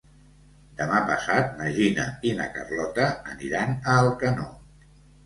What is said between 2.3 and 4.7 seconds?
na Carlota aniran a Alcanó.